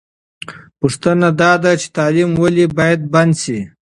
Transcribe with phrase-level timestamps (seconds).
[0.79, 3.59] پوښتنه دا ده چې تعلیم ولې باید بند سي؟